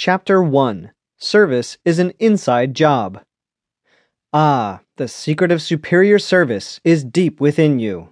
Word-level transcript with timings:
Chapter 0.00 0.40
1 0.40 0.92
Service 1.18 1.76
is 1.84 1.98
an 1.98 2.12
Inside 2.20 2.72
Job. 2.72 3.20
Ah, 4.32 4.82
the 4.96 5.08
secret 5.08 5.50
of 5.50 5.60
superior 5.60 6.20
service 6.20 6.78
is 6.84 7.02
deep 7.02 7.40
within 7.40 7.80
you. 7.80 8.10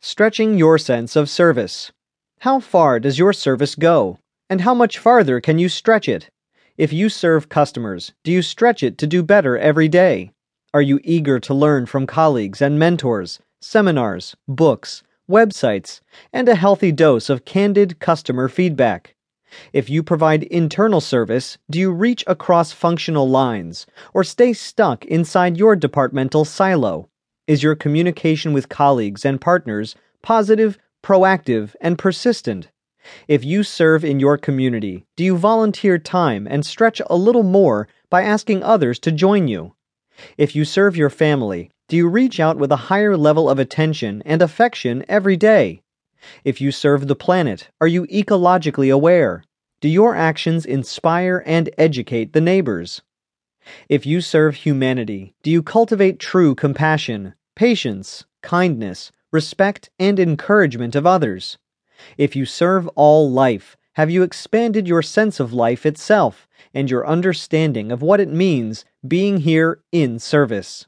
Stretching 0.00 0.58
your 0.58 0.78
sense 0.78 1.14
of 1.14 1.30
service. 1.30 1.92
How 2.40 2.58
far 2.58 2.98
does 2.98 3.20
your 3.20 3.32
service 3.32 3.76
go? 3.76 4.18
And 4.48 4.62
how 4.62 4.74
much 4.74 4.98
farther 4.98 5.40
can 5.40 5.60
you 5.60 5.68
stretch 5.68 6.08
it? 6.08 6.28
If 6.76 6.92
you 6.92 7.08
serve 7.08 7.48
customers, 7.48 8.12
do 8.24 8.32
you 8.32 8.42
stretch 8.42 8.82
it 8.82 8.98
to 8.98 9.06
do 9.06 9.22
better 9.22 9.56
every 9.56 9.86
day? 9.86 10.32
Are 10.74 10.82
you 10.82 10.98
eager 11.04 11.38
to 11.38 11.54
learn 11.54 11.86
from 11.86 12.04
colleagues 12.04 12.60
and 12.60 12.80
mentors, 12.80 13.38
seminars, 13.60 14.34
books, 14.48 15.04
websites, 15.30 16.00
and 16.32 16.48
a 16.48 16.56
healthy 16.56 16.90
dose 16.90 17.30
of 17.30 17.44
candid 17.44 18.00
customer 18.00 18.48
feedback? 18.48 19.14
If 19.72 19.90
you 19.90 20.02
provide 20.02 20.44
internal 20.44 21.00
service, 21.00 21.58
do 21.70 21.78
you 21.78 21.90
reach 21.90 22.24
across 22.26 22.72
functional 22.72 23.28
lines 23.28 23.86
or 24.14 24.24
stay 24.24 24.52
stuck 24.52 25.04
inside 25.04 25.56
your 25.56 25.76
departmental 25.76 26.44
silo? 26.44 27.08
Is 27.46 27.62
your 27.62 27.74
communication 27.74 28.52
with 28.52 28.68
colleagues 28.68 29.24
and 29.24 29.40
partners 29.40 29.96
positive, 30.22 30.78
proactive, 31.02 31.74
and 31.80 31.98
persistent? 31.98 32.68
If 33.26 33.44
you 33.44 33.62
serve 33.62 34.04
in 34.04 34.20
your 34.20 34.36
community, 34.36 35.04
do 35.16 35.24
you 35.24 35.36
volunteer 35.36 35.98
time 35.98 36.46
and 36.48 36.64
stretch 36.64 37.00
a 37.08 37.16
little 37.16 37.42
more 37.42 37.88
by 38.10 38.22
asking 38.22 38.62
others 38.62 38.98
to 39.00 39.10
join 39.10 39.48
you? 39.48 39.74
If 40.36 40.54
you 40.54 40.64
serve 40.64 40.96
your 40.96 41.10
family, 41.10 41.70
do 41.88 41.96
you 41.96 42.08
reach 42.08 42.38
out 42.38 42.58
with 42.58 42.70
a 42.70 42.90
higher 42.90 43.16
level 43.16 43.48
of 43.48 43.58
attention 43.58 44.22
and 44.26 44.42
affection 44.42 45.04
every 45.08 45.36
day? 45.36 45.82
If 46.44 46.60
you 46.60 46.70
serve 46.70 47.08
the 47.08 47.16
planet, 47.16 47.68
are 47.80 47.86
you 47.86 48.06
ecologically 48.06 48.92
aware? 48.92 49.42
Do 49.80 49.88
your 49.88 50.14
actions 50.14 50.66
inspire 50.66 51.42
and 51.46 51.70
educate 51.78 52.34
the 52.34 52.40
neighbors? 52.42 53.00
If 53.88 54.04
you 54.04 54.20
serve 54.20 54.56
humanity, 54.56 55.32
do 55.42 55.50
you 55.50 55.62
cultivate 55.62 56.18
true 56.18 56.54
compassion, 56.54 57.32
patience, 57.56 58.26
kindness, 58.42 59.10
respect, 59.32 59.88
and 59.98 60.20
encouragement 60.20 60.94
of 60.94 61.06
others? 61.06 61.56
If 62.18 62.36
you 62.36 62.44
serve 62.44 62.88
all 62.88 63.30
life, 63.30 63.78
have 63.94 64.10
you 64.10 64.22
expanded 64.22 64.86
your 64.86 65.00
sense 65.00 65.40
of 65.40 65.54
life 65.54 65.86
itself 65.86 66.46
and 66.74 66.90
your 66.90 67.06
understanding 67.06 67.90
of 67.90 68.02
what 68.02 68.20
it 68.20 68.28
means 68.28 68.84
being 69.08 69.38
here 69.38 69.80
in 69.92 70.18
service? 70.18 70.86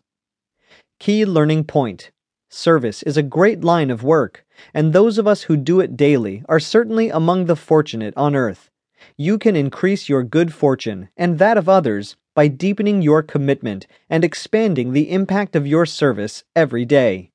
Key 1.01 1.25
learning 1.25 1.65
point 1.65 2.11
Service 2.51 3.03
is 3.05 3.17
a 3.17 3.23
great 3.23 3.65
line 3.65 3.91
of 3.91 4.05
work, 4.05 4.45
and 4.75 4.93
those 4.93 5.17
of 5.17 5.27
us 5.27 5.45
who 5.45 5.57
do 5.57 5.81
it 5.81 5.97
daily 5.97 6.43
are 6.51 6.61
certainly 6.61 7.09
among 7.09 7.47
the 7.47 7.57
fortunate 7.57 8.13
on 8.15 8.37
earth. 8.37 8.69
You 9.17 9.39
can 9.39 9.57
increase 9.57 10.09
your 10.09 10.23
good 10.23 10.53
fortune 10.53 11.09
and 11.17 11.39
that 11.39 11.57
of 11.57 11.69
others 11.69 12.17
by 12.35 12.49
deepening 12.49 13.03
your 13.03 13.23
commitment 13.23 13.87
and 14.09 14.25
expanding 14.25 14.93
the 14.93 15.11
impact 15.11 15.55
of 15.55 15.67
your 15.67 15.87
service 15.87 16.45
every 16.57 16.85
day. 16.85 17.31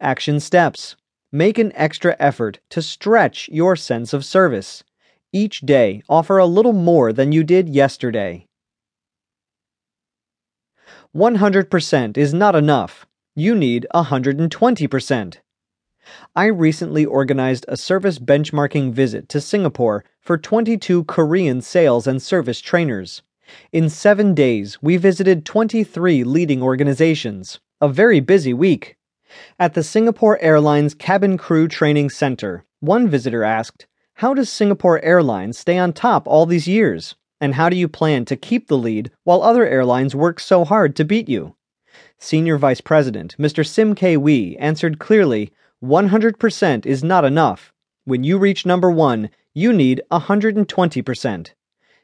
Action 0.00 0.40
steps 0.40 0.96
Make 1.34 1.58
an 1.58 1.72
extra 1.74 2.14
effort 2.20 2.60
to 2.70 2.80
stretch 2.80 3.48
your 3.48 3.74
sense 3.74 4.12
of 4.12 4.24
service. 4.24 4.84
Each 5.32 5.60
day, 5.62 6.00
offer 6.08 6.38
a 6.38 6.46
little 6.46 6.72
more 6.72 7.12
than 7.12 7.32
you 7.32 7.42
did 7.42 7.68
yesterday. 7.68 8.46
100% 11.12 12.16
is 12.16 12.32
not 12.32 12.54
enough. 12.54 13.04
You 13.34 13.56
need 13.56 13.84
120%. 13.92 15.38
I 16.36 16.46
recently 16.46 17.04
organized 17.04 17.64
a 17.68 17.76
service 17.76 18.18
benchmarking 18.18 18.92
visit 18.92 19.28
to 19.30 19.40
Singapore 19.40 20.04
for 20.20 20.36
22 20.36 21.04
Korean 21.04 21.60
sales 21.60 22.06
and 22.06 22.20
service 22.20 22.60
trainers. 22.60 23.22
In 23.72 23.88
seven 23.88 24.34
days, 24.34 24.82
we 24.82 24.96
visited 24.96 25.44
23 25.44 26.24
leading 26.24 26.62
organizations. 26.62 27.60
A 27.80 27.88
very 27.88 28.20
busy 28.20 28.54
week. 28.54 28.96
At 29.58 29.74
the 29.74 29.82
Singapore 29.82 30.38
Airlines 30.40 30.94
Cabin 30.94 31.36
Crew 31.36 31.68
Training 31.68 32.10
Center, 32.10 32.64
one 32.80 33.08
visitor 33.08 33.44
asked, 33.44 33.86
How 34.14 34.34
does 34.34 34.48
Singapore 34.48 35.02
Airlines 35.02 35.58
stay 35.58 35.78
on 35.78 35.92
top 35.92 36.26
all 36.26 36.46
these 36.46 36.68
years? 36.68 37.14
And 37.40 37.54
how 37.54 37.68
do 37.68 37.76
you 37.76 37.88
plan 37.88 38.24
to 38.26 38.36
keep 38.36 38.68
the 38.68 38.78
lead 38.78 39.10
while 39.24 39.42
other 39.42 39.66
airlines 39.66 40.14
work 40.14 40.40
so 40.40 40.64
hard 40.64 40.96
to 40.96 41.04
beat 41.04 41.28
you? 41.28 41.56
Senior 42.18 42.56
Vice 42.58 42.80
President 42.80 43.36
Mr. 43.38 43.66
Sim 43.66 43.94
Kay 43.94 44.16
Wee 44.16 44.56
answered 44.58 44.98
clearly 44.98 45.52
100% 45.84 46.86
is 46.86 47.04
not 47.04 47.26
enough. 47.26 47.72
When 48.06 48.24
you 48.24 48.38
reach 48.38 48.64
number 48.64 48.90
one, 48.90 49.28
you 49.52 49.70
need 49.70 50.00
120%. 50.10 51.52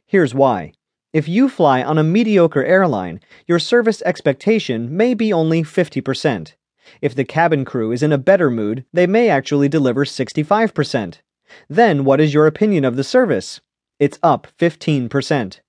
Here's 0.06 0.34
why. 0.34 0.72
If 1.14 1.26
you 1.26 1.48
fly 1.48 1.82
on 1.82 1.96
a 1.96 2.04
mediocre 2.04 2.64
airline, 2.64 3.20
your 3.46 3.58
service 3.58 4.02
expectation 4.02 4.94
may 4.94 5.14
be 5.14 5.32
only 5.32 5.62
50%. 5.62 6.52
If 7.00 7.14
the 7.14 7.24
cabin 7.24 7.64
crew 7.64 7.90
is 7.90 8.02
in 8.02 8.12
a 8.12 8.18
better 8.18 8.50
mood, 8.50 8.84
they 8.92 9.06
may 9.06 9.30
actually 9.30 9.68
deliver 9.68 10.04
65%. 10.04 11.20
Then 11.68 12.04
what 12.04 12.20
is 12.20 12.34
your 12.34 12.46
opinion 12.46 12.84
of 12.84 12.96
the 12.96 13.04
service? 13.04 13.60
It's 13.98 14.18
up 14.22 14.46
15%. 14.58 15.60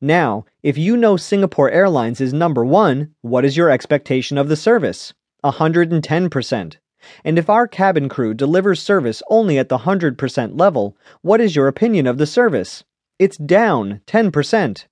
Now, 0.00 0.44
if 0.62 0.76
you 0.76 0.96
know 0.96 1.16
Singapore 1.16 1.70
Airlines 1.70 2.20
is 2.20 2.32
number 2.32 2.64
one, 2.64 3.14
what 3.20 3.44
is 3.44 3.56
your 3.56 3.70
expectation 3.70 4.36
of 4.36 4.48
the 4.48 4.56
service? 4.56 5.14
110%. 5.44 6.76
And 7.24 7.38
if 7.38 7.50
our 7.50 7.66
cabin 7.66 8.08
crew 8.08 8.34
delivers 8.34 8.80
service 8.80 9.22
only 9.28 9.58
at 9.58 9.68
the 9.68 9.78
100% 9.78 10.58
level, 10.58 10.96
what 11.22 11.40
is 11.40 11.56
your 11.56 11.68
opinion 11.68 12.06
of 12.06 12.18
the 12.18 12.26
service? 12.26 12.84
It's 13.18 13.36
down 13.36 14.00
10%. 14.06 14.86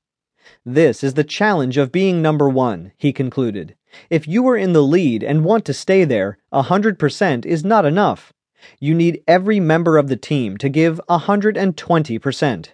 This 0.64 1.04
is 1.04 1.14
the 1.14 1.24
challenge 1.24 1.76
of 1.76 1.92
being 1.92 2.20
number 2.20 2.48
one, 2.48 2.92
he 2.96 3.12
concluded. 3.12 3.76
If 4.08 4.28
you 4.28 4.46
are 4.48 4.56
in 4.56 4.72
the 4.72 4.82
lead 4.82 5.22
and 5.22 5.44
want 5.44 5.64
to 5.66 5.74
stay 5.74 6.04
there, 6.04 6.38
100% 6.52 7.46
is 7.46 7.64
not 7.64 7.84
enough. 7.84 8.32
You 8.78 8.94
need 8.94 9.22
every 9.26 9.58
member 9.58 9.96
of 9.96 10.08
the 10.08 10.16
team 10.16 10.58
to 10.58 10.68
give 10.68 11.00
120%. 11.08 12.68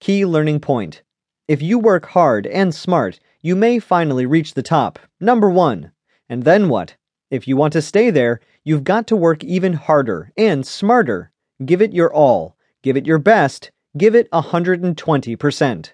Key 0.00 0.26
learning 0.26 0.60
point. 0.60 1.02
If 1.48 1.62
you 1.62 1.78
work 1.78 2.06
hard 2.06 2.46
and 2.46 2.74
smart, 2.74 3.18
you 3.40 3.56
may 3.56 3.78
finally 3.78 4.26
reach 4.26 4.54
the 4.54 4.62
top, 4.62 4.98
number 5.18 5.48
one. 5.48 5.92
And 6.28 6.44
then 6.44 6.68
what? 6.68 6.96
If 7.30 7.46
you 7.46 7.56
want 7.56 7.74
to 7.74 7.82
stay 7.82 8.10
there, 8.10 8.40
you've 8.64 8.84
got 8.84 9.06
to 9.08 9.16
work 9.16 9.44
even 9.44 9.74
harder 9.74 10.32
and 10.36 10.66
smarter. 10.66 11.30
Give 11.64 11.82
it 11.82 11.92
your 11.92 12.12
all. 12.12 12.56
Give 12.82 12.96
it 12.96 13.06
your 13.06 13.18
best. 13.18 13.70
Give 13.96 14.14
it 14.14 14.30
120%. 14.30 15.92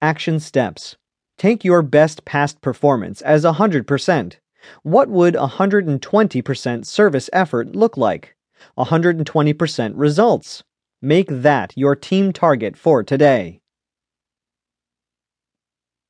Action 0.00 0.40
steps. 0.40 0.96
Take 1.38 1.64
your 1.64 1.82
best 1.82 2.24
past 2.24 2.60
performance 2.60 3.20
as 3.22 3.44
100%. 3.44 4.36
What 4.82 5.08
would 5.08 5.34
120% 5.34 6.86
service 6.86 7.30
effort 7.32 7.74
look 7.74 7.96
like? 7.96 8.36
120% 8.78 9.92
results. 9.96 10.62
Make 11.00 11.26
that 11.28 11.72
your 11.76 11.96
team 11.96 12.32
target 12.32 12.76
for 12.76 13.02
today. 13.02 13.61